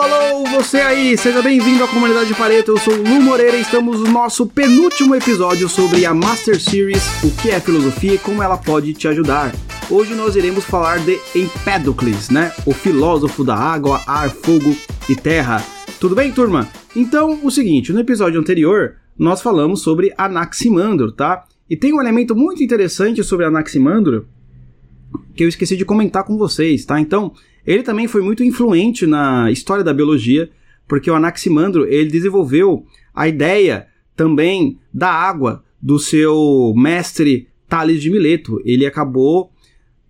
alô, 0.00 0.44
você 0.44 0.78
aí, 0.78 1.16
seja 1.18 1.42
bem-vindo 1.42 1.84
à 1.84 1.88
comunidade 1.88 2.28
de 2.28 2.34
Pareto. 2.34 2.70
Eu 2.70 2.78
sou 2.78 2.94
o 2.94 3.02
Lu 3.02 3.20
Moreira 3.20 3.58
e 3.58 3.60
estamos 3.60 4.00
no 4.00 4.10
nosso 4.10 4.46
penúltimo 4.46 5.14
episódio 5.14 5.68
sobre 5.68 6.06
a 6.06 6.14
Master 6.14 6.58
Series, 6.58 7.02
o 7.22 7.30
que 7.30 7.50
é 7.50 7.60
filosofia 7.60 8.14
e 8.14 8.18
como 8.18 8.42
ela 8.42 8.56
pode 8.56 8.94
te 8.94 9.06
ajudar. 9.08 9.54
Hoje 9.90 10.14
nós 10.14 10.36
iremos 10.36 10.64
falar 10.64 11.00
de 11.00 11.18
Empédocles, 11.34 12.30
né? 12.30 12.50
O 12.64 12.72
filósofo 12.72 13.44
da 13.44 13.54
água, 13.54 14.00
ar, 14.06 14.30
fogo 14.30 14.74
e 15.06 15.14
terra. 15.14 15.62
Tudo 16.00 16.14
bem, 16.14 16.32
turma? 16.32 16.66
Então, 16.96 17.38
o 17.42 17.50
seguinte, 17.50 17.92
no 17.92 18.00
episódio 18.00 18.40
anterior 18.40 18.96
nós 19.18 19.42
falamos 19.42 19.82
sobre 19.82 20.14
Anaximandro, 20.16 21.12
tá? 21.12 21.44
E 21.68 21.76
tem 21.76 21.92
um 21.92 22.00
elemento 22.00 22.34
muito 22.34 22.64
interessante 22.64 23.22
sobre 23.22 23.44
Anaximandro 23.44 24.26
que 25.34 25.44
eu 25.44 25.48
esqueci 25.48 25.76
de 25.76 25.84
comentar 25.84 26.24
com 26.24 26.38
vocês, 26.38 26.84
tá? 26.86 26.98
Então, 26.98 27.32
ele 27.70 27.84
também 27.84 28.08
foi 28.08 28.20
muito 28.20 28.42
influente 28.42 29.06
na 29.06 29.48
história 29.48 29.84
da 29.84 29.94
biologia, 29.94 30.50
porque 30.88 31.08
o 31.08 31.14
Anaximandro 31.14 31.86
ele 31.86 32.10
desenvolveu 32.10 32.84
a 33.14 33.28
ideia 33.28 33.86
também 34.16 34.76
da 34.92 35.08
água 35.08 35.62
do 35.80 35.96
seu 35.96 36.74
mestre 36.76 37.46
Tales 37.68 38.02
de 38.02 38.10
Mileto. 38.10 38.60
Ele 38.64 38.84
acabou 38.84 39.52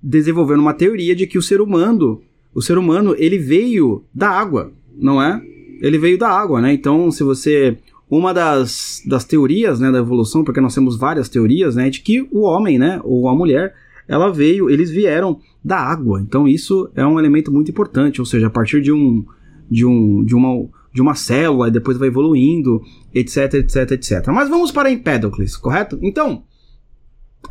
desenvolvendo 0.03 0.61
uma 0.61 0.73
teoria 0.73 1.15
de 1.15 1.27
que 1.27 1.37
o 1.37 1.43
ser 1.43 1.61
humano, 1.61 2.23
o 2.55 2.63
ser 2.63 2.79
humano, 2.79 3.15
ele 3.19 3.37
veio 3.37 4.05
da 4.15 4.31
água, 4.31 4.73
não 4.97 5.23
é? 5.23 5.39
Ele 5.83 5.99
veio 5.99 6.17
da 6.17 6.31
água, 6.31 6.63
né? 6.63 6.73
Então, 6.73 7.11
se 7.11 7.23
você 7.23 7.77
uma 8.09 8.33
das, 8.33 9.03
das 9.07 9.25
teorias 9.25 9.79
né, 9.79 9.93
da 9.93 9.99
evolução, 9.99 10.43
porque 10.43 10.63
nós 10.63 10.75
temos 10.75 10.97
várias 10.97 11.29
teorias, 11.29 11.77
né, 11.77 11.91
de 11.91 12.01
que 12.01 12.27
o 12.33 12.41
homem, 12.41 12.79
né, 12.79 13.01
ou 13.05 13.29
a 13.29 13.35
mulher, 13.35 13.75
ela 14.11 14.29
veio, 14.33 14.69
eles 14.69 14.91
vieram 14.91 15.39
da 15.65 15.79
água. 15.79 16.21
Então 16.21 16.49
isso 16.49 16.91
é 16.97 17.07
um 17.07 17.19
elemento 17.19 17.53
muito 17.53 17.71
importante, 17.71 18.21
ou 18.21 18.27
seja, 18.27 18.49
a 18.49 18.51
partir 18.51 18.83
de 18.83 18.91
um 18.91 19.25
de 19.71 19.87
um 19.87 20.25
de 20.25 20.35
uma 20.35 20.69
de 20.93 21.01
uma 21.01 21.15
célula 21.15 21.69
e 21.69 21.71
depois 21.71 21.97
vai 21.97 22.09
evoluindo, 22.09 22.83
etc, 23.15 23.55
etc, 23.55 23.93
etc. 23.93 24.27
Mas 24.35 24.49
vamos 24.49 24.73
para 24.73 24.91
Empédocles, 24.91 25.57
correto? 25.57 25.97
Então, 26.03 26.43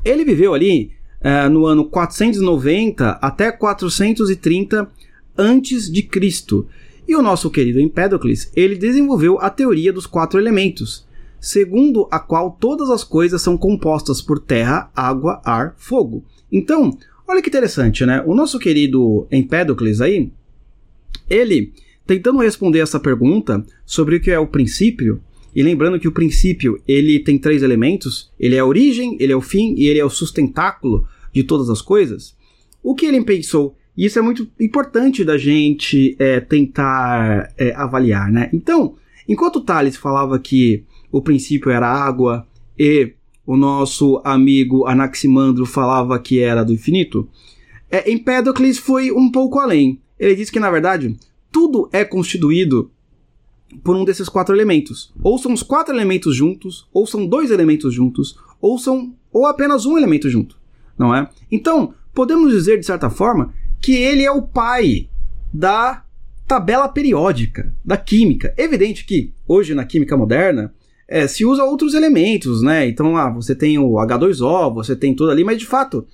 ele 0.04 0.26
viveu 0.26 0.54
ali 0.54 0.92
é, 1.22 1.48
no 1.48 1.66
ano 1.66 1.86
490 1.86 3.12
até 3.12 3.50
430 3.50 4.92
antes 5.38 5.90
de 5.90 6.04
Cristo. 6.04 6.68
E 7.08 7.16
o 7.16 7.22
nosso 7.22 7.50
querido 7.50 7.80
Empédocles, 7.80 8.52
ele 8.54 8.76
desenvolveu 8.76 9.40
a 9.40 9.50
teoria 9.50 9.94
dos 9.94 10.06
quatro 10.06 10.38
elementos, 10.38 11.08
segundo 11.40 12.06
a 12.12 12.20
qual 12.20 12.52
todas 12.60 12.90
as 12.90 13.06
coisas 13.06 13.42
são 13.42 13.58
compostas 13.58 14.22
por 14.22 14.40
terra, 14.40 14.92
água, 14.94 15.42
ar, 15.46 15.74
fogo. 15.78 16.26
Então, 16.52 16.98
olha 17.28 17.42
que 17.42 17.50
interessante, 17.50 18.06
né? 18.06 18.24
O 18.26 18.36
nosso 18.36 18.60
querido 18.60 19.28
Empédocles 19.32 20.02
aí, 20.02 20.32
ele 21.30 21.74
tentando 22.06 22.40
responder 22.40 22.80
essa 22.80 23.00
pergunta 23.00 23.64
sobre 23.86 24.16
o 24.16 24.20
que 24.20 24.32
é 24.32 24.40
o 24.40 24.48
princípio, 24.48 25.22
e 25.56 25.62
lembrando 25.62 26.00
que 26.00 26.08
o 26.08 26.12
princípio 26.12 26.82
ele 26.88 27.20
tem 27.20 27.38
três 27.38 27.62
elementos: 27.62 28.32
ele 28.40 28.56
é 28.56 28.60
a 28.60 28.66
origem, 28.66 29.16
ele 29.20 29.34
é 29.34 29.36
o 29.36 29.42
fim 29.42 29.76
e 29.78 29.88
ele 29.88 30.00
é 30.00 30.06
o 30.06 30.10
sustentáculo 30.10 31.08
de 31.34 31.44
todas 31.44 31.70
as 31.70 31.82
coisas. 31.82 32.36
O 32.82 32.96
que 32.96 33.06
ele 33.06 33.24
pensou? 33.24 33.76
E 33.96 34.06
isso 34.06 34.18
é 34.18 34.22
muito 34.22 34.50
importante 34.60 35.24
da 35.24 35.38
gente 35.38 36.16
é, 36.18 36.40
tentar 36.40 37.54
é, 37.58 37.74
avaliar, 37.76 38.32
né? 38.32 38.50
Então, 38.54 38.96
enquanto 39.28 39.62
Tales 39.62 39.98
falava 39.98 40.40
que 40.40 40.84
o 41.12 41.22
princípio 41.22 41.70
era 41.70 41.88
água 41.88 42.48
e 42.78 43.14
o 43.50 43.58
nosso 43.58 44.22
amigo 44.24 44.86
Anaximandro 44.86 45.66
falava 45.66 46.20
que 46.20 46.40
era 46.40 46.64
do 46.64 46.72
infinito, 46.72 47.28
é, 47.90 48.12
Empédocles 48.12 48.78
foi 48.78 49.12
um 49.12 49.32
pouco 49.32 49.58
além. 49.58 50.00
Ele 50.20 50.36
disse 50.36 50.52
que, 50.52 50.60
na 50.60 50.70
verdade, 50.70 51.18
tudo 51.52 51.90
é 51.92 52.06
constituído 52.06 52.92
por 53.84 53.96
um 53.96 54.06
desses 54.06 54.30
quatro 54.30 54.56
elementos. 54.56 55.12
Ou 55.24 55.40
são 55.40 55.52
os 55.52 55.64
quatro 55.64 55.96
elementos 55.96 56.36
juntos, 56.36 56.88
ou 56.94 57.08
são 57.08 57.26
dois 57.26 57.50
elementos 57.50 57.92
juntos, 57.92 58.38
ou 58.62 58.78
são 58.78 59.16
ou 59.34 59.48
apenas 59.48 59.84
um 59.84 59.98
elemento 59.98 60.30
junto, 60.30 60.56
não 60.96 61.16
é? 61.16 61.28
Então, 61.52 61.96
podemos 62.14 62.52
dizer 62.54 62.78
de 62.78 62.86
certa 62.86 63.10
forma 63.10 63.52
que 63.82 63.94
ele 63.94 64.24
é 64.24 64.32
o 64.32 64.44
pai 64.44 65.10
da 65.52 66.04
tabela 66.48 66.88
periódica, 66.88 67.76
da 67.84 67.98
química. 67.98 68.54
Evidente 68.56 69.06
que 69.06 69.34
hoje 69.48 69.74
na 69.74 69.86
química 69.86 70.16
moderna 70.16 70.72
é, 71.10 71.28
se 71.28 71.44
usa 71.44 71.64
outros 71.64 71.96
elementos, 71.96 72.62
né? 72.62 72.88
Então, 72.88 73.18
ah, 73.18 73.32
você 73.32 73.56
tem 73.56 73.80
o 73.80 73.94
H2O, 73.94 74.72
você 74.72 74.96
tem 74.96 75.16
tudo 75.16 75.32
ali, 75.32 75.44
mas 75.44 75.58
de 75.58 75.66
fato, 75.66 76.06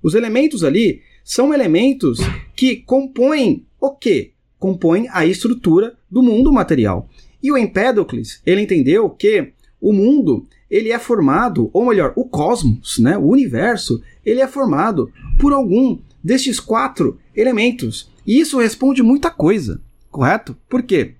os 0.00 0.14
elementos 0.14 0.62
ali 0.62 1.02
são 1.24 1.52
elementos 1.52 2.20
que 2.54 2.76
compõem 2.76 3.66
o 3.80 3.90
quê? 3.90 4.30
Compõem 4.56 5.08
a 5.10 5.26
estrutura 5.26 5.94
do 6.08 6.22
mundo 6.22 6.52
material. 6.52 7.08
E 7.42 7.50
o 7.50 7.58
Empédocles, 7.58 8.40
ele 8.46 8.62
entendeu 8.62 9.10
que 9.10 9.52
o 9.80 9.92
mundo, 9.92 10.46
ele 10.70 10.92
é 10.92 10.98
formado, 11.00 11.68
ou 11.72 11.86
melhor, 11.86 12.12
o 12.14 12.24
cosmos, 12.24 12.98
né, 12.98 13.18
o 13.18 13.26
universo, 13.26 14.00
ele 14.24 14.40
é 14.40 14.46
formado 14.46 15.10
por 15.38 15.52
algum 15.52 15.98
destes 16.22 16.60
quatro 16.60 17.18
elementos. 17.34 18.08
E 18.24 18.38
isso 18.38 18.58
responde 18.58 19.02
muita 19.02 19.30
coisa, 19.30 19.80
correto? 20.10 20.56
Por 20.68 20.82
quê? 20.84 21.14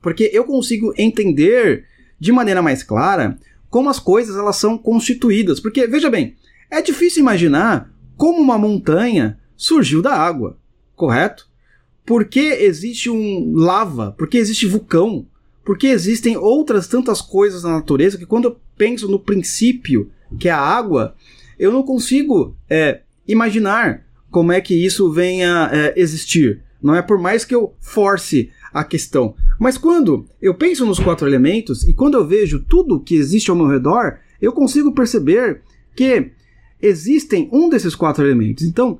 Porque 0.00 0.30
eu 0.32 0.44
consigo 0.44 0.94
entender 0.96 1.86
de 2.22 2.30
maneira 2.30 2.62
mais 2.62 2.84
clara 2.84 3.36
como 3.68 3.90
as 3.90 3.98
coisas 3.98 4.36
elas 4.36 4.54
são 4.54 4.78
constituídas. 4.78 5.58
Porque, 5.58 5.88
veja 5.88 6.08
bem, 6.08 6.36
é 6.70 6.80
difícil 6.80 7.20
imaginar 7.20 7.92
como 8.16 8.40
uma 8.40 8.56
montanha 8.56 9.40
surgiu 9.56 10.00
da 10.00 10.14
água, 10.14 10.56
correto? 10.94 11.48
Porque 12.06 12.38
existe 12.38 13.10
um 13.10 13.52
lava, 13.56 14.14
porque 14.16 14.38
existe 14.38 14.66
vulcão, 14.66 15.26
porque 15.64 15.88
existem 15.88 16.36
outras 16.36 16.86
tantas 16.86 17.20
coisas 17.20 17.64
na 17.64 17.70
natureza 17.70 18.16
que 18.16 18.26
quando 18.26 18.44
eu 18.44 18.60
penso 18.76 19.08
no 19.08 19.18
princípio, 19.18 20.08
que 20.38 20.48
é 20.48 20.52
a 20.52 20.60
água, 20.60 21.16
eu 21.58 21.72
não 21.72 21.82
consigo 21.82 22.56
é, 22.70 23.00
imaginar 23.26 24.04
como 24.30 24.52
é 24.52 24.60
que 24.60 24.74
isso 24.74 25.10
venha 25.10 25.68
é, 25.72 25.92
existir. 25.96 26.62
Não 26.80 26.94
é 26.94 27.02
por 27.02 27.18
mais 27.18 27.44
que 27.44 27.54
eu 27.54 27.74
force 27.80 28.48
a 28.72 28.84
questão. 28.84 29.34
Mas 29.58 29.76
quando 29.76 30.26
eu 30.40 30.54
penso 30.54 30.86
nos 30.86 30.98
quatro 30.98 31.26
elementos 31.26 31.86
e 31.86 31.92
quando 31.92 32.14
eu 32.14 32.26
vejo 32.26 32.60
tudo 32.60 33.00
que 33.00 33.14
existe 33.14 33.50
ao 33.50 33.56
meu 33.56 33.66
redor, 33.66 34.18
eu 34.40 34.52
consigo 34.52 34.92
perceber 34.92 35.62
que 35.94 36.30
existem 36.80 37.48
um 37.52 37.68
desses 37.68 37.94
quatro 37.94 38.24
elementos. 38.24 38.64
Então, 38.64 38.98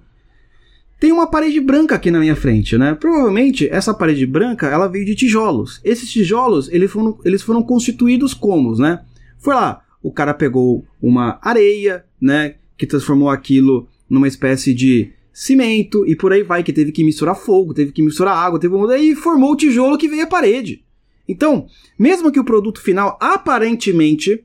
tem 1.00 1.10
uma 1.10 1.26
parede 1.26 1.60
branca 1.60 1.96
aqui 1.96 2.12
na 2.12 2.20
minha 2.20 2.36
frente, 2.36 2.78
né? 2.78 2.94
Provavelmente 2.94 3.68
essa 3.68 3.92
parede 3.92 4.24
branca 4.24 4.68
ela 4.68 4.86
veio 4.86 5.04
de 5.04 5.16
tijolos. 5.16 5.80
Esses 5.82 6.08
tijolos 6.08 6.68
eles 6.70 6.92
foram, 6.92 7.18
eles 7.24 7.42
foram 7.42 7.60
constituídos 7.60 8.32
como, 8.32 8.76
né? 8.78 9.00
Foi 9.38 9.52
lá, 9.52 9.82
o 10.00 10.12
cara 10.12 10.32
pegou 10.32 10.84
uma 11.02 11.40
areia, 11.42 12.04
né? 12.20 12.54
Que 12.78 12.86
transformou 12.86 13.30
aquilo 13.30 13.88
numa 14.08 14.28
espécie 14.28 14.72
de 14.72 15.10
cimento 15.32 16.06
e 16.06 16.14
por 16.14 16.32
aí 16.32 16.42
vai, 16.42 16.62
que 16.62 16.72
teve 16.72 16.92
que 16.92 17.04
misturar 17.04 17.34
fogo, 17.34 17.72
teve 17.72 17.92
que 17.92 18.02
misturar 18.02 18.36
água, 18.36 18.60
teve 18.60 18.74
um... 18.74 18.90
e 18.92 19.14
formou 19.14 19.52
o 19.52 19.56
tijolo 19.56 19.96
que 19.96 20.08
veio 20.08 20.24
a 20.24 20.26
parede. 20.26 20.84
Então, 21.26 21.66
mesmo 21.98 22.30
que 22.30 22.40
o 22.40 22.44
produto 22.44 22.80
final 22.80 23.16
aparentemente 23.20 24.44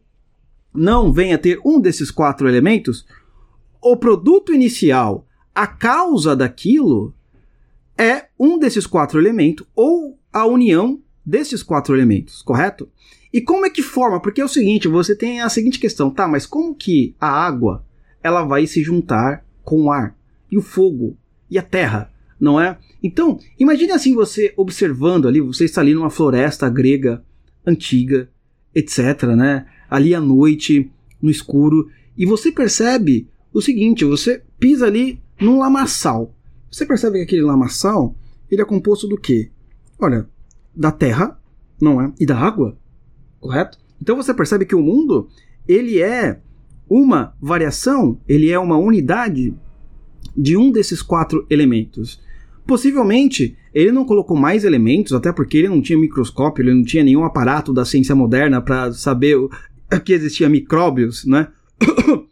não 0.73 1.11
venha 1.11 1.37
ter 1.37 1.59
um 1.65 1.79
desses 1.79 2.11
quatro 2.11 2.47
elementos, 2.47 3.05
o 3.81 3.97
produto 3.97 4.53
inicial, 4.53 5.25
a 5.53 5.65
causa 5.65 6.35
daquilo, 6.35 7.13
é 7.97 8.27
um 8.39 8.59
desses 8.59 8.85
quatro 8.85 9.19
elementos 9.19 9.65
ou 9.75 10.19
a 10.31 10.45
união 10.45 11.01
desses 11.25 11.63
quatro 11.63 11.95
elementos, 11.95 12.41
correto? 12.41 12.89
E 13.33 13.41
como 13.41 13.65
é 13.65 13.69
que 13.69 13.81
forma? 13.81 14.21
Porque 14.21 14.39
é 14.39 14.45
o 14.45 14.49
seguinte, 14.49 14.87
você 14.87 15.15
tem 15.15 15.41
a 15.41 15.49
seguinte 15.49 15.79
questão, 15.79 16.09
tá, 16.09 16.27
mas 16.27 16.45
como 16.45 16.73
que 16.73 17.15
a 17.19 17.27
água 17.27 17.85
ela 18.23 18.43
vai 18.43 18.65
se 18.65 18.81
juntar 18.81 19.45
com 19.63 19.83
o 19.83 19.91
ar? 19.91 20.16
E 20.51 20.57
o 20.57 20.61
fogo 20.61 21.17
e 21.49 21.57
a 21.57 21.61
terra, 21.61 22.11
não 22.39 22.59
é? 22.59 22.77
Então, 23.01 23.39
imagine 23.59 23.91
assim 23.91 24.13
você 24.13 24.53
observando 24.57 25.27
ali, 25.27 25.41
você 25.41 25.65
está 25.65 25.81
ali 25.81 25.93
numa 25.93 26.09
floresta 26.09 26.69
grega 26.69 27.23
antiga, 27.65 28.29
etc, 28.73 29.23
né? 29.35 29.65
Ali 29.89 30.13
à 30.13 30.21
noite, 30.21 30.91
no 31.21 31.29
escuro, 31.29 31.89
e 32.17 32.25
você 32.25 32.51
percebe 32.51 33.27
o 33.53 33.61
seguinte, 33.61 34.05
você 34.05 34.43
pisa 34.59 34.85
ali 34.85 35.21
num 35.39 35.59
lamaçal. 35.59 36.35
Você 36.71 36.85
percebe 36.85 37.17
que 37.19 37.23
aquele 37.23 37.41
lamaçal, 37.41 38.15
ele 38.49 38.61
é 38.61 38.65
composto 38.65 39.07
do 39.07 39.17
quê? 39.17 39.51
Olha, 39.99 40.27
da 40.75 40.91
terra, 40.91 41.39
não 41.81 42.01
é? 42.01 42.11
E 42.19 42.25
da 42.25 42.37
água, 42.37 42.77
correto? 43.39 43.79
Então 44.01 44.15
você 44.15 44.33
percebe 44.33 44.65
que 44.65 44.75
o 44.75 44.81
mundo, 44.81 45.27
ele 45.67 46.01
é 46.01 46.39
uma 46.89 47.35
variação, 47.41 48.19
ele 48.27 48.49
é 48.49 48.59
uma 48.59 48.77
unidade 48.77 49.53
de 50.35 50.57
um 50.57 50.71
desses 50.71 51.01
quatro 51.01 51.45
elementos. 51.49 52.19
Possivelmente, 52.65 53.55
ele 53.73 53.91
não 53.91 54.05
colocou 54.05 54.35
mais 54.35 54.65
elementos, 54.65 55.13
até 55.13 55.31
porque 55.31 55.57
ele 55.57 55.69
não 55.69 55.81
tinha 55.81 55.97
microscópio, 55.97 56.63
ele 56.63 56.73
não 56.73 56.83
tinha 56.83 57.03
nenhum 57.03 57.23
aparato 57.23 57.73
da 57.73 57.85
ciência 57.85 58.13
moderna 58.13 58.61
para 58.61 58.91
saber 58.91 59.37
que 60.03 60.11
existia 60.11 60.49
micróbios, 60.49 61.25
né? 61.25 61.47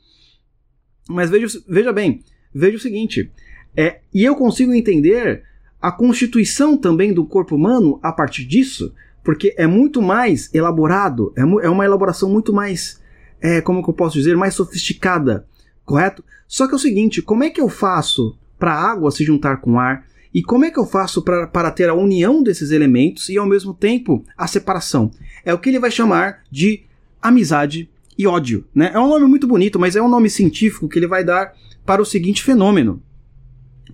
Mas 1.07 1.30
veja, 1.30 1.47
veja 1.68 1.94
bem, 1.94 2.21
veja 2.53 2.77
o 2.77 2.80
seguinte, 2.80 3.31
é, 3.77 4.00
e 4.13 4.24
eu 4.24 4.36
consigo 4.36 4.74
entender 4.74 5.44
a 5.81 5.91
constituição 5.91 6.75
também 6.75 7.13
do 7.13 7.25
corpo 7.25 7.56
humano 7.56 8.00
a 8.01 8.12
partir 8.12 8.44
disso, 8.44 8.94
porque 9.24 9.53
é 9.57 9.68
muito 9.68 10.01
mais 10.01 10.53
elaborado, 10.53 11.33
é, 11.38 11.41
é 11.41 11.69
uma 11.69 11.86
elaboração 11.86 12.30
muito 12.30 12.51
mais, 12.51 13.01
é, 13.39 13.62
como 13.62 13.80
eu 13.80 13.94
posso 13.94 14.18
dizer, 14.18 14.36
mais 14.36 14.53
sofisticada, 14.53 15.45
correto? 15.86 16.24
Só 16.48 16.68
que 16.68 16.74
é 16.74 16.76
o 16.76 16.80
seguinte, 16.80 17.22
como 17.22 17.44
é 17.44 17.50
que 17.50 17.62
eu 17.62 17.70
faço 17.70 18.38
para 18.58 18.74
a 18.74 18.92
água 18.92 19.12
se 19.12 19.24
juntar 19.24 19.58
com 19.58 19.80
ar? 19.80 20.06
E 20.34 20.44
como 20.44 20.66
é 20.66 20.72
que 20.72 20.80
eu 20.80 20.86
faço 20.86 21.22
para 21.22 21.72
ter 21.72 21.88
a 21.88 21.94
união 21.94 22.44
desses 22.44 22.72
elementos 22.72 23.30
e 23.30 23.38
ao 23.38 23.46
mesmo 23.46 23.74
tempo 23.74 24.26
a 24.38 24.48
separação? 24.48 25.10
É 25.46 25.54
o 25.54 25.58
que 25.58 25.70
ele 25.70 25.80
vai 25.80 25.90
chamar 25.90 26.44
de 26.52 26.84
amizade 27.22 27.90
e 28.18 28.28
ódio. 28.28 28.66
Né? 28.74 28.92
É 28.94 29.00
um 29.00 29.08
nome 29.08 29.26
muito 29.28 29.48
bonito, 29.48 29.80
mas 29.80 29.96
é 29.96 30.02
um 30.02 30.10
nome 30.10 30.30
científico 30.30 30.90
que 30.90 31.00
ele 31.00 31.08
vai 31.08 31.24
dar 31.24 31.54
para 31.86 32.02
o 32.02 32.06
seguinte 32.06 32.44
fenômeno. 32.44 33.02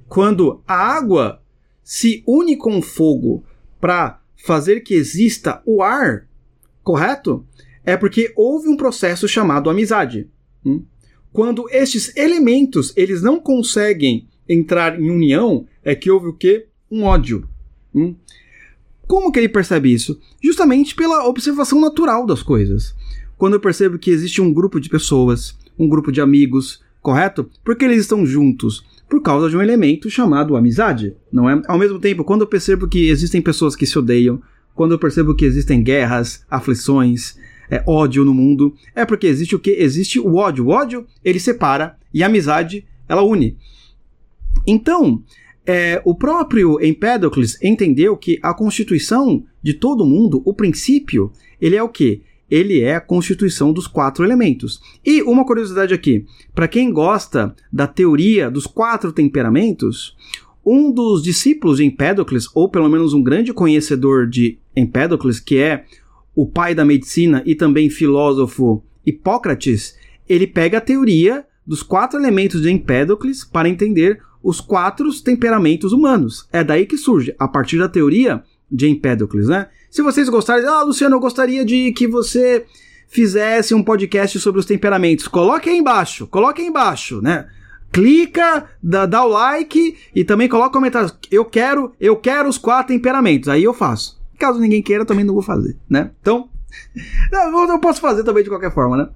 Quando 0.08 0.62
a 0.68 0.76
água 0.76 1.42
se 1.84 2.24
une 2.26 2.58
com 2.58 2.78
o 2.78 2.82
fogo 2.82 3.44
para 3.80 4.20
fazer 4.36 4.82
que 4.82 4.94
exista 4.94 5.62
o 5.66 5.84
ar, 5.84 6.28
correto? 6.84 7.46
É 7.84 7.98
porque 7.98 8.32
houve 8.36 8.68
um 8.68 8.78
processo 8.78 9.28
chamado 9.28 9.70
amizade. 9.70 10.30
Hum? 10.66 10.84
Quando 11.33 11.69
estes 11.69 12.16
elementos 12.16 12.94
eles 12.95 13.22
não 13.22 13.39
conseguem 13.39 14.28
entrar 14.48 15.00
em 15.00 15.10
união, 15.10 15.66
é 15.83 15.95
que 15.95 16.12
houve 16.12 16.28
o 16.28 16.33
que? 16.33 16.66
Um 16.89 17.04
ódio. 17.04 17.48
Hum? 17.95 18.16
Como 19.07 19.31
que 19.31 19.39
ele 19.39 19.50
percebe 19.50 19.94
isso? 19.94 20.19
Justamente 20.42 20.95
pela 20.95 21.28
observação 21.28 21.80
natural 21.80 22.25
das 22.25 22.44
coisas. 22.44 22.95
Quando 23.38 23.54
eu 23.54 23.60
percebo 23.60 23.98
que 23.98 24.12
existe 24.12 24.42
um 24.42 24.54
grupo 24.54 24.80
de 24.80 24.89
pessoas, 24.89 25.57
um 25.78 25.88
grupo 25.88 26.12
de 26.12 26.22
amigos, 26.22 26.81
correto? 27.01 27.50
Porque 27.63 27.86
eles 27.86 28.01
estão 28.01 28.25
juntos 28.25 28.86
por 29.10 29.22
causa 29.22 29.50
de 29.50 29.57
um 29.57 29.62
elemento 29.62 30.10
chamado 30.10 30.56
amizade, 30.56 31.16
não 31.31 31.50
é? 31.50 31.62
Ao 31.68 31.78
mesmo 31.78 32.00
tempo, 32.00 32.24
quando 32.24 32.42
eu 32.42 32.48
percebo 32.48 32.88
que 32.88 33.10
existem 33.10 33.42
pessoas 33.42 33.75
que 33.75 33.86
se 33.86 34.00
odeiam, 34.00 34.42
quando 34.74 34.94
eu 34.94 35.00
percebo 35.00 35.36
que 35.36 35.44
existem 35.44 35.83
guerras, 35.83 36.45
aflições, 36.50 37.36
é, 37.71 37.81
ódio 37.88 38.25
no 38.25 38.33
mundo, 38.33 38.75
é 38.94 39.06
porque 39.06 39.25
existe 39.25 39.56
o 39.56 39.59
que? 39.59 39.71
Existe 39.71 40.19
o 40.19 40.35
ódio. 40.35 40.68
O 40.68 40.69
ódio, 40.69 41.07
ele 41.23 41.39
separa 41.39 41.97
e 42.13 42.21
a 42.21 42.25
amizade, 42.25 42.85
ela 43.07 43.23
une. 43.23 43.57
Então, 44.68 45.23
é, 45.65 46.01
o 46.03 46.13
próprio 46.13 46.83
Empédocles 46.83 47.57
entendeu 47.63 48.18
que 48.18 48.38
a 48.44 48.53
constituição 48.53 49.44
de 49.63 49.73
todo 49.73 50.06
mundo, 50.06 50.41
o 50.44 50.53
princípio, 50.53 51.31
ele 51.62 51.77
é 51.77 51.81
o 51.81 51.88
que? 51.88 52.21
Ele 52.50 52.81
é 52.81 52.95
a 52.95 53.01
constituição 53.01 53.71
dos 53.71 53.88
quatro 53.88 54.25
elementos. 54.25 54.81
E 55.06 55.21
uma 55.21 55.45
curiosidade 55.45 55.94
aqui, 55.94 56.25
para 56.53 56.68
quem 56.68 56.91
gosta 56.91 57.56
da 57.71 57.88
teoria 57.88 58.51
dos 58.51 58.68
quatro 58.68 59.13
temperamentos, 59.13 60.18
um 60.65 60.91
dos 60.91 61.23
discípulos 61.23 61.77
de 61.77 61.85
Empédocles, 61.85 62.50
ou 62.53 62.68
pelo 62.68 62.89
menos 62.89 63.13
um 63.13 63.23
grande 63.23 63.53
conhecedor 63.53 64.27
de 64.27 64.57
Empédocles, 64.75 65.39
que 65.39 65.57
é 65.57 65.85
o 66.36 66.45
pai 66.45 66.74
da 66.74 66.86
medicina 66.86 67.44
e 67.45 67.56
também 67.56 67.89
filósofo 67.89 68.83
Hipócrates, 69.06 69.95
ele 70.28 70.48
pega 70.48 70.78
a 70.78 70.81
teoria 70.81 71.45
dos 71.66 71.83
quatro 71.83 72.19
elementos 72.19 72.62
de 72.62 72.72
Empédocles 72.72 73.44
para 73.44 73.69
entender 73.69 74.22
os 74.44 74.60
quatro 74.60 75.12
temperamentos 75.22 75.92
humanos. 75.92 76.48
É 76.51 76.63
daí 76.63 76.86
que 76.86 76.98
surge, 76.98 77.36
a 77.38 77.48
partir 77.48 77.78
da 77.78 77.89
teoria 77.89 78.44
de 78.72 78.88
Empédocles, 78.88 79.48
né? 79.48 79.68
Se 79.89 80.01
vocês 80.01 80.30
gostarem, 80.30 80.66
ah, 80.66 80.83
Luciano, 80.83 81.16
eu 81.16 81.19
gostaria 81.19 81.66
de 81.66 81.92
que 81.92 82.07
você 82.07 82.66
fizesse 83.07 83.75
um 83.75 83.83
podcast 83.83 84.39
sobre 84.39 84.62
os 84.62 84.66
temperamentos. 84.66 85.28
Coloque 85.28 85.69
aí 85.69 85.78
embaixo, 85.78 86.25
coloque 86.28 86.62
aí 86.62 86.68
embaixo, 86.68 87.22
né? 87.22 87.48
Clica, 87.92 88.69
dá, 88.81 89.06
dá 89.06 89.25
o 89.25 89.28
like 89.28 89.98
e 90.16 90.24
também 90.24 90.48
coloca 90.48 90.72
comentários. 90.72 91.13
Eu 91.30 91.44
quero, 91.44 91.94
eu 92.00 92.16
quero 92.16 92.48
os 92.48 92.57
quatro 92.57 92.94
temperamentos. 92.94 93.50
Aí 93.50 93.66
eu 93.66 93.74
faço. 93.74 94.20
Caso 94.42 94.60
ninguém 94.60 94.82
queira, 94.82 95.06
também 95.06 95.24
não 95.24 95.36
vou 95.36 95.44
fazer, 95.44 95.78
né? 95.88 96.10
Então, 96.20 96.50
eu 97.70 97.80
posso 97.80 98.02
fazer 98.02 98.24
também 98.24 98.44
de 98.44 98.50
qualquer 98.50 98.74
forma, 98.74 98.98
né? 98.98 99.10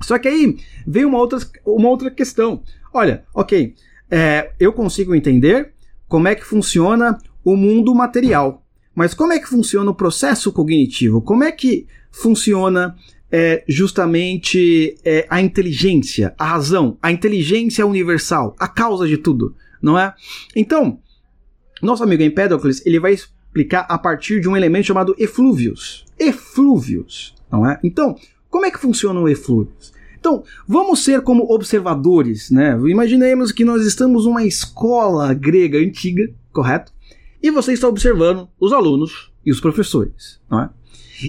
Só 0.00 0.18
que 0.18 0.26
aí 0.26 0.56
vem 0.86 1.04
uma 1.04 1.18
outra, 1.18 1.38
uma 1.66 1.90
outra 1.90 2.10
questão. 2.10 2.62
Olha, 2.90 3.22
ok, 3.34 3.74
é, 4.10 4.50
eu 4.58 4.72
consigo 4.72 5.14
entender 5.14 5.74
como 6.08 6.26
é 6.26 6.34
que 6.34 6.42
funciona 6.42 7.18
o 7.44 7.54
mundo 7.54 7.94
material. 7.94 8.64
Mas 8.94 9.12
como 9.12 9.34
é 9.34 9.38
que 9.38 9.46
funciona 9.46 9.90
o 9.90 9.94
processo 9.94 10.50
cognitivo? 10.50 11.20
Como 11.20 11.44
é 11.44 11.52
que 11.52 11.86
funciona 12.10 12.96
é, 13.30 13.62
justamente 13.68 14.96
é, 15.04 15.26
a 15.28 15.42
inteligência, 15.42 16.34
a 16.38 16.46
razão, 16.46 16.96
a 17.02 17.12
inteligência 17.12 17.86
universal, 17.86 18.56
a 18.58 18.66
causa 18.66 19.06
de 19.06 19.18
tudo, 19.18 19.54
não 19.82 19.98
é? 19.98 20.14
Então, 20.56 20.98
nosso 21.82 22.02
amigo 22.02 22.22
Empédocles, 22.22 22.84
ele 22.86 22.98
vai 22.98 23.14
explicar 23.50 23.84
a 23.88 23.98
partir 23.98 24.40
de 24.40 24.48
um 24.48 24.56
elemento 24.56 24.86
chamado 24.86 25.14
eflúvios. 25.18 26.06
Eflúvios, 26.18 27.34
não 27.50 27.68
é? 27.68 27.78
Então, 27.82 28.16
como 28.48 28.64
é 28.64 28.70
que 28.70 28.78
funcionam 28.78 29.28
eflúvios? 29.28 29.92
Então, 30.18 30.44
vamos 30.68 31.02
ser 31.02 31.22
como 31.22 31.52
observadores, 31.52 32.50
né? 32.50 32.78
Imaginemos 32.86 33.50
que 33.50 33.64
nós 33.64 33.84
estamos 33.84 34.24
numa 34.24 34.44
escola 34.44 35.34
grega 35.34 35.78
antiga, 35.78 36.30
correto? 36.52 36.92
E 37.42 37.50
você 37.50 37.72
está 37.72 37.88
observando 37.88 38.48
os 38.60 38.72
alunos 38.72 39.32
e 39.44 39.50
os 39.50 39.60
professores, 39.60 40.40
não 40.48 40.60
é? 40.60 40.70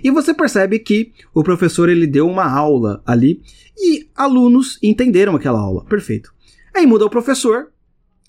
E 0.04 0.12
você 0.12 0.34
percebe 0.34 0.78
que 0.80 1.12
o 1.34 1.44
professor 1.44 1.90
ele 1.90 2.06
deu 2.06 2.28
uma 2.28 2.50
aula 2.50 3.02
ali 3.06 3.42
e 3.78 4.08
alunos 4.16 4.78
entenderam 4.84 5.36
aquela 5.36 5.60
aula. 5.60 5.84
Perfeito. 5.86 6.34
Aí 6.74 6.86
muda 6.86 7.06
o 7.06 7.10
professor, 7.10 7.72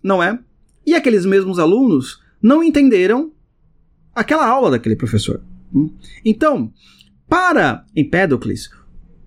não 0.03 0.23
é? 0.23 0.39
E 0.87 0.95
aqueles 0.95 1.27
mesmos 1.27 1.59
alunos 1.59 2.21
não 2.41 2.65
entenderam 2.65 3.31
aquela 4.15 4.47
aula 4.47 4.71
daquele 4.71 4.97
professor. 4.97 5.43
Hum? 5.75 5.91
Então, 6.25 6.73
para 7.29 7.85
Empédocles, 7.97 8.71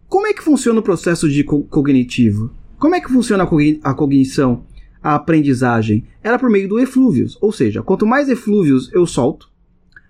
como 0.08 0.28
é 0.28 0.34
que 0.34 0.44
funciona 0.44 0.80
o 0.80 0.84
processo 0.84 1.30
de 1.30 1.44
co 1.44 1.64
cognitivo? 1.64 2.52
Como 2.78 2.96
é 2.96 3.02
que 3.02 3.12
funciona 3.12 3.44
a, 3.44 3.48
cogni 3.48 3.80
a 3.84 3.94
cognição, 3.94 4.66
a 5.02 5.16
aprendizagem? 5.16 6.06
Era 6.22 6.38
por 6.38 6.50
meio 6.50 6.70
do 6.70 6.80
eflúvios, 6.80 7.38
ou 7.42 7.52
seja, 7.52 7.82
quanto 7.82 8.06
mais 8.06 8.30
eflúvios 8.30 8.92
eu 8.94 9.06
solto, 9.06 9.50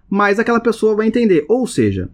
mais 0.09 0.39
aquela 0.39 0.59
pessoa 0.59 0.95
vai 0.95 1.07
entender. 1.07 1.45
Ou 1.47 1.65
seja, 1.65 2.09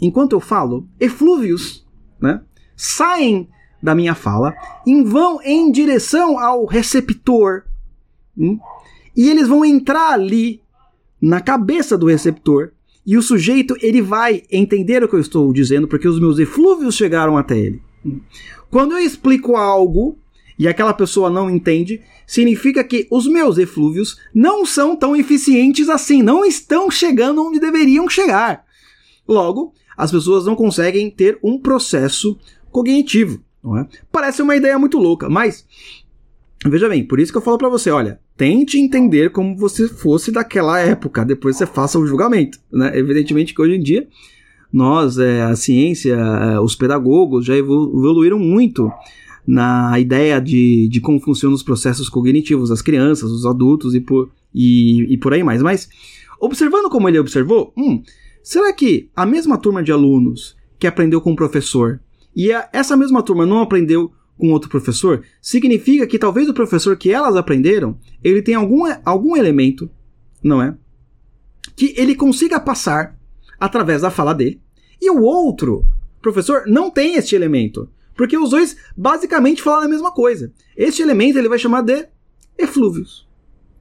enquanto 0.00 0.32
eu 0.32 0.40
falo, 0.40 0.88
eflúvios 0.98 1.86
né, 2.20 2.40
saem 2.74 3.48
da 3.82 3.94
minha 3.94 4.14
fala 4.14 4.54
e 4.86 5.02
vão 5.02 5.40
em 5.42 5.70
direção 5.70 6.38
ao 6.38 6.64
receptor. 6.64 7.64
Hum, 8.36 8.58
e 9.16 9.28
eles 9.28 9.48
vão 9.48 9.64
entrar 9.64 10.12
ali 10.12 10.62
na 11.20 11.40
cabeça 11.40 11.96
do 11.96 12.06
receptor 12.06 12.70
e 13.06 13.16
o 13.16 13.22
sujeito 13.22 13.76
ele 13.80 14.02
vai 14.02 14.42
entender 14.50 15.02
o 15.02 15.08
que 15.08 15.14
eu 15.14 15.20
estou 15.20 15.52
dizendo 15.52 15.86
porque 15.86 16.08
os 16.08 16.18
meus 16.18 16.38
eflúvios 16.38 16.96
chegaram 16.96 17.36
até 17.36 17.56
ele. 17.56 17.80
Quando 18.70 18.92
eu 18.92 18.98
explico 18.98 19.56
algo 19.56 20.18
e 20.58 20.66
aquela 20.66 20.92
pessoa 20.92 21.30
não 21.30 21.50
entende, 21.50 22.00
significa 22.26 22.82
que 22.82 23.06
os 23.10 23.26
meus 23.26 23.58
eflúvios 23.58 24.18
não 24.34 24.66
são 24.66 24.96
tão 24.96 25.14
eficientes 25.14 25.88
assim, 25.88 26.22
não 26.22 26.44
estão 26.44 26.90
chegando 26.90 27.44
onde 27.44 27.60
deveriam 27.60 28.08
chegar. 28.08 28.64
Logo, 29.28 29.72
as 29.96 30.10
pessoas 30.10 30.44
não 30.44 30.56
conseguem 30.56 31.10
ter 31.10 31.38
um 31.42 31.58
processo 31.58 32.38
cognitivo. 32.70 33.40
É? 33.78 33.86
Parece 34.12 34.42
uma 34.42 34.54
ideia 34.54 34.78
muito 34.78 34.98
louca, 34.98 35.28
mas 35.28 35.66
veja 36.64 36.88
bem, 36.88 37.04
por 37.04 37.18
isso 37.18 37.32
que 37.32 37.38
eu 37.38 37.42
falo 37.42 37.58
para 37.58 37.68
você, 37.68 37.90
olha, 37.90 38.20
tente 38.36 38.78
entender 38.78 39.30
como 39.30 39.56
você 39.56 39.88
fosse 39.88 40.30
daquela 40.30 40.78
época, 40.78 41.24
depois 41.24 41.56
você 41.56 41.66
faça 41.66 41.98
o 41.98 42.06
julgamento. 42.06 42.58
Né? 42.70 42.96
Evidentemente 42.98 43.54
que 43.54 43.62
hoje 43.62 43.76
em 43.76 43.82
dia 43.82 44.06
nós, 44.72 45.18
é, 45.18 45.42
a 45.42 45.56
ciência, 45.56 46.14
é, 46.14 46.60
os 46.60 46.74
pedagogos 46.74 47.46
já 47.46 47.56
evoluíram 47.56 48.38
muito 48.38 48.90
na 49.46 49.98
ideia 49.98 50.40
de, 50.40 50.88
de 50.88 51.00
como 51.00 51.20
funcionam 51.20 51.54
os 51.54 51.62
processos 51.62 52.08
cognitivos 52.08 52.68
das 52.68 52.82
crianças, 52.82 53.30
dos 53.30 53.46
adultos 53.46 53.94
e 53.94 54.00
por, 54.00 54.30
e, 54.52 55.14
e 55.14 55.16
por 55.16 55.32
aí 55.32 55.42
mais. 55.42 55.62
Mas, 55.62 55.88
observando 56.40 56.90
como 56.90 57.08
ele 57.08 57.18
observou, 57.18 57.72
hum, 57.76 58.02
será 58.42 58.72
que 58.72 59.08
a 59.14 59.24
mesma 59.24 59.56
turma 59.56 59.82
de 59.82 59.92
alunos 59.92 60.56
que 60.78 60.86
aprendeu 60.86 61.20
com 61.20 61.32
o 61.32 61.36
professor 61.36 62.00
e 62.34 62.52
a, 62.52 62.68
essa 62.72 62.96
mesma 62.96 63.22
turma 63.22 63.46
não 63.46 63.60
aprendeu 63.60 64.12
com 64.38 64.52
outro 64.52 64.68
professor, 64.68 65.24
significa 65.40 66.06
que 66.06 66.18
talvez 66.18 66.48
o 66.48 66.54
professor 66.54 66.96
que 66.96 67.12
elas 67.12 67.36
aprenderam, 67.36 67.98
ele 68.22 68.42
tem 68.42 68.54
algum, 68.54 68.82
algum 69.04 69.36
elemento, 69.36 69.90
não 70.42 70.62
é? 70.62 70.76
Que 71.74 71.94
ele 71.96 72.14
consiga 72.14 72.60
passar 72.60 73.18
através 73.58 74.02
da 74.02 74.10
fala 74.10 74.34
dele. 74.34 74.60
E 75.00 75.10
o 75.10 75.22
outro 75.22 75.86
professor 76.20 76.64
não 76.66 76.90
tem 76.90 77.14
este 77.14 77.34
elemento. 77.34 77.88
Porque 78.16 78.36
os 78.36 78.50
dois 78.50 78.76
basicamente 78.96 79.62
falam 79.62 79.84
a 79.84 79.88
mesma 79.88 80.10
coisa. 80.10 80.52
Este 80.76 81.02
elemento 81.02 81.38
ele 81.38 81.48
vai 81.48 81.58
chamar 81.58 81.82
de 81.82 82.08
eflúvios. 82.58 83.28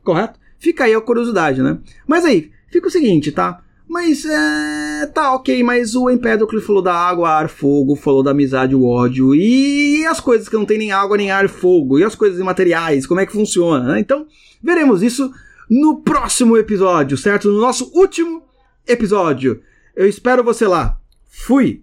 Correto? 0.03 0.39
Fica 0.59 0.83
aí 0.83 0.93
a 0.93 1.01
curiosidade, 1.01 1.61
né? 1.61 1.79
Mas 2.05 2.25
aí, 2.25 2.51
fica 2.69 2.87
o 2.87 2.91
seguinte, 2.91 3.31
tá? 3.31 3.63
Mas 3.87 4.25
é. 4.25 5.05
Tá, 5.07 5.33
ok, 5.35 5.63
mas 5.63 5.95
o 5.95 6.09
Empédocle 6.09 6.59
falou 6.59 6.81
da 6.81 6.93
água, 6.93 7.29
ar, 7.29 7.49
fogo, 7.49 7.95
falou 7.95 8.23
da 8.23 8.31
amizade, 8.31 8.75
o 8.75 8.85
ódio, 8.85 9.35
e 9.35 10.05
as 10.05 10.19
coisas 10.19 10.49
que 10.49 10.55
não 10.55 10.65
tem 10.65 10.77
nem 10.77 10.91
água, 10.91 11.17
nem 11.17 11.31
ar, 11.31 11.47
fogo, 11.47 11.99
e 11.99 12.03
as 12.03 12.15
coisas 12.15 12.39
imateriais, 12.39 13.05
como 13.05 13.19
é 13.19 13.25
que 13.25 13.31
funciona, 13.31 13.93
né? 13.93 13.99
Então, 13.99 14.25
veremos 14.61 15.03
isso 15.03 15.31
no 15.69 16.01
próximo 16.01 16.57
episódio, 16.57 17.17
certo? 17.17 17.49
No 17.49 17.61
nosso 17.61 17.91
último 17.93 18.43
episódio. 18.87 19.61
Eu 19.95 20.07
espero 20.07 20.43
você 20.43 20.67
lá. 20.67 20.97
Fui! 21.27 21.81